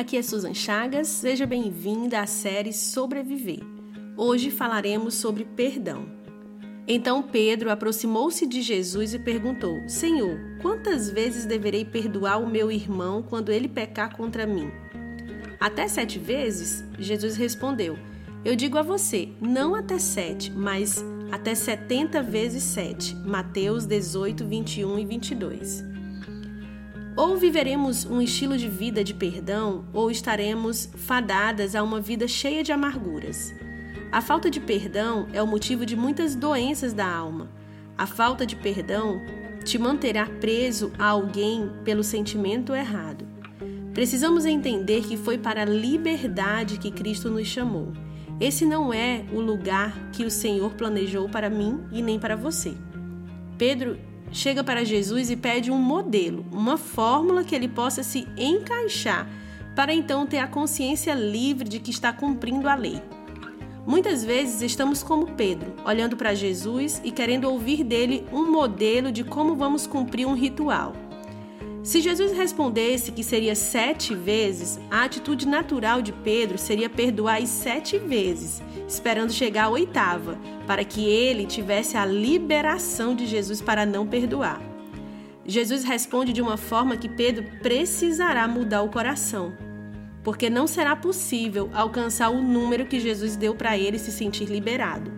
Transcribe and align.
aqui 0.00 0.16
é 0.16 0.22
Susan 0.22 0.54
Chagas, 0.54 1.08
seja 1.08 1.44
bem-vinda 1.44 2.20
à 2.20 2.26
série 2.26 2.72
Sobreviver. 2.72 3.60
Hoje 4.16 4.50
falaremos 4.50 5.12
sobre 5.12 5.44
perdão. 5.44 6.10
Então 6.88 7.22
Pedro 7.22 7.70
aproximou-se 7.70 8.46
de 8.46 8.62
Jesus 8.62 9.12
e 9.12 9.18
perguntou: 9.18 9.86
Senhor, 9.86 10.38
quantas 10.62 11.10
vezes 11.10 11.44
deverei 11.44 11.84
perdoar 11.84 12.38
o 12.38 12.48
meu 12.48 12.72
irmão 12.72 13.22
quando 13.22 13.52
ele 13.52 13.68
pecar 13.68 14.16
contra 14.16 14.46
mim? 14.46 14.70
Até 15.60 15.86
sete 15.86 16.18
vezes? 16.18 16.82
Jesus 16.98 17.36
respondeu: 17.36 17.98
Eu 18.42 18.56
digo 18.56 18.78
a 18.78 18.82
você, 18.82 19.28
não 19.38 19.74
até 19.74 19.98
sete, 19.98 20.50
mas 20.50 21.04
até 21.30 21.54
setenta 21.54 22.22
vezes 22.22 22.62
sete. 22.62 23.14
Mateus 23.16 23.84
18, 23.84 24.46
21 24.46 24.98
e 24.98 25.04
22. 25.04 25.84
Ou 27.20 27.36
viveremos 27.36 28.06
um 28.06 28.22
estilo 28.22 28.56
de 28.56 28.66
vida 28.66 29.04
de 29.04 29.12
perdão, 29.12 29.84
ou 29.92 30.10
estaremos 30.10 30.88
fadadas 30.96 31.74
a 31.74 31.82
uma 31.82 32.00
vida 32.00 32.26
cheia 32.26 32.64
de 32.64 32.72
amarguras. 32.72 33.54
A 34.10 34.22
falta 34.22 34.50
de 34.50 34.58
perdão 34.58 35.28
é 35.30 35.42
o 35.42 35.46
motivo 35.46 35.84
de 35.84 35.94
muitas 35.94 36.34
doenças 36.34 36.94
da 36.94 37.06
alma. 37.06 37.50
A 37.98 38.06
falta 38.06 38.46
de 38.46 38.56
perdão 38.56 39.20
te 39.62 39.78
manterá 39.78 40.24
preso 40.40 40.90
a 40.98 41.08
alguém 41.08 41.70
pelo 41.84 42.02
sentimento 42.02 42.74
errado. 42.74 43.28
Precisamos 43.92 44.46
entender 44.46 45.02
que 45.02 45.18
foi 45.18 45.36
para 45.36 45.60
a 45.60 45.66
liberdade 45.66 46.78
que 46.78 46.90
Cristo 46.90 47.28
nos 47.28 47.46
chamou. 47.46 47.92
Esse 48.40 48.64
não 48.64 48.94
é 48.94 49.26
o 49.30 49.42
lugar 49.42 49.94
que 50.10 50.24
o 50.24 50.30
Senhor 50.30 50.72
planejou 50.72 51.28
para 51.28 51.50
mim 51.50 51.84
e 51.92 52.00
nem 52.00 52.18
para 52.18 52.34
você. 52.34 52.74
Pedro 53.58 53.98
chega 54.32 54.62
para 54.62 54.84
Jesus 54.84 55.30
e 55.30 55.36
pede 55.36 55.70
um 55.70 55.78
modelo, 55.78 56.44
uma 56.52 56.76
fórmula 56.76 57.44
que 57.44 57.54
ele 57.54 57.68
possa 57.68 58.02
se 58.02 58.26
encaixar 58.36 59.28
para 59.74 59.94
então 59.94 60.26
ter 60.26 60.38
a 60.38 60.46
consciência 60.46 61.14
livre 61.14 61.68
de 61.68 61.78
que 61.78 61.90
está 61.90 62.12
cumprindo 62.12 62.68
a 62.68 62.74
lei. 62.74 63.00
Muitas 63.86 64.24
vezes 64.24 64.60
estamos 64.62 65.02
como 65.02 65.32
Pedro, 65.32 65.74
olhando 65.84 66.16
para 66.16 66.34
Jesus 66.34 67.00
e 67.02 67.10
querendo 67.10 67.50
ouvir 67.50 67.82
dele 67.82 68.24
um 68.32 68.50
modelo 68.50 69.10
de 69.10 69.24
como 69.24 69.54
vamos 69.54 69.86
cumprir 69.86 70.26
um 70.26 70.34
ritual. 70.34 70.92
Se 71.82 72.02
Jesus 72.02 72.32
respondesse 72.32 73.10
que 73.10 73.24
seria 73.24 73.54
sete 73.54 74.14
vezes, 74.14 74.78
a 74.90 75.04
atitude 75.04 75.48
natural 75.48 76.02
de 76.02 76.12
Pedro 76.12 76.58
seria 76.58 76.90
perdoar 76.90 77.40
as 77.40 77.48
sete 77.48 77.98
vezes, 77.98 78.62
esperando 78.86 79.32
chegar 79.32 79.64
à 79.64 79.70
oitava, 79.70 80.38
para 80.70 80.84
que 80.84 81.04
ele 81.04 81.46
tivesse 81.46 81.96
a 81.96 82.06
liberação 82.06 83.12
de 83.12 83.26
Jesus 83.26 83.60
para 83.60 83.84
não 83.84 84.06
perdoar. 84.06 84.62
Jesus 85.44 85.82
responde 85.82 86.32
de 86.32 86.40
uma 86.40 86.56
forma 86.56 86.96
que 86.96 87.08
Pedro 87.08 87.44
precisará 87.60 88.46
mudar 88.46 88.82
o 88.82 88.88
coração, 88.88 89.52
porque 90.22 90.48
não 90.48 90.68
será 90.68 90.94
possível 90.94 91.68
alcançar 91.74 92.28
o 92.28 92.40
número 92.40 92.86
que 92.86 93.00
Jesus 93.00 93.34
deu 93.34 93.52
para 93.52 93.76
ele 93.76 93.98
se 93.98 94.12
sentir 94.12 94.44
liberado. 94.44 95.10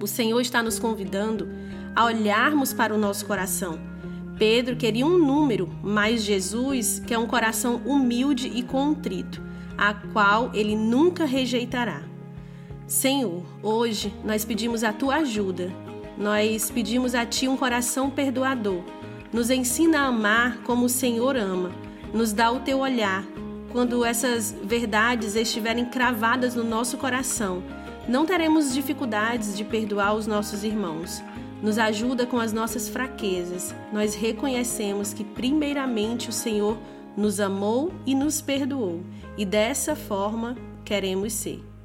O 0.00 0.06
Senhor 0.06 0.40
está 0.40 0.62
nos 0.62 0.78
convidando 0.78 1.48
a 1.92 2.04
olharmos 2.04 2.72
para 2.72 2.94
o 2.94 2.98
nosso 2.98 3.26
coração 3.26 3.96
Pedro 4.38 4.76
queria 4.76 5.04
um 5.04 5.18
número, 5.18 5.68
mas 5.82 6.22
Jesus 6.22 7.02
quer 7.04 7.18
um 7.18 7.26
coração 7.26 7.80
humilde 7.86 8.52
e 8.54 8.62
contrito, 8.62 9.42
a 9.78 9.92
qual 9.94 10.50
ele 10.54 10.76
nunca 10.76 11.24
rejeitará. 11.24 12.15
Senhor, 12.86 13.42
hoje 13.62 14.14
nós 14.24 14.44
pedimos 14.44 14.84
a 14.84 14.92
tua 14.92 15.16
ajuda. 15.16 15.72
Nós 16.16 16.70
pedimos 16.70 17.14
a 17.14 17.26
ti 17.26 17.48
um 17.48 17.56
coração 17.56 18.08
perdoador. 18.08 18.80
Nos 19.32 19.50
ensina 19.50 20.00
a 20.00 20.06
amar 20.06 20.58
como 20.58 20.86
o 20.86 20.88
Senhor 20.88 21.36
ama. 21.36 21.72
Nos 22.14 22.32
dá 22.32 22.50
o 22.50 22.60
teu 22.60 22.78
olhar. 22.78 23.24
Quando 23.72 24.04
essas 24.04 24.56
verdades 24.62 25.34
estiverem 25.34 25.84
cravadas 25.84 26.54
no 26.54 26.62
nosso 26.62 26.96
coração, 26.96 27.62
não 28.08 28.24
teremos 28.24 28.72
dificuldades 28.72 29.56
de 29.56 29.64
perdoar 29.64 30.14
os 30.14 30.26
nossos 30.26 30.62
irmãos 30.64 31.22
nos 31.62 31.78
ajuda 31.78 32.26
com 32.26 32.38
as 32.38 32.52
nossas 32.52 32.88
fraquezas. 32.88 33.74
Nós 33.92 34.14
reconhecemos 34.14 35.12
que, 35.12 35.24
primeiramente, 35.24 36.28
o 36.28 36.32
Senhor 36.32 36.76
nos 37.16 37.40
amou 37.40 37.92
e 38.04 38.14
nos 38.14 38.40
perdoou, 38.40 39.00
e 39.38 39.44
dessa 39.44 39.96
forma 39.96 40.56
queremos 40.84 41.32
ser. 41.32 41.75